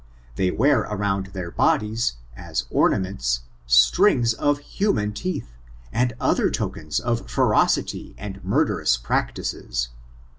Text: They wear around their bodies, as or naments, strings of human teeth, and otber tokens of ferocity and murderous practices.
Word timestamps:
They 0.35 0.49
wear 0.49 0.79
around 0.79 1.27
their 1.27 1.51
bodies, 1.51 2.13
as 2.35 2.65
or 2.71 2.89
naments, 2.89 3.41
strings 3.67 4.33
of 4.33 4.57
human 4.57 5.13
teeth, 5.13 5.53
and 5.93 6.15
otber 6.19 6.51
tokens 6.51 6.99
of 6.99 7.29
ferocity 7.29 8.15
and 8.17 8.43
murderous 8.43 8.97
practices. 8.97 9.89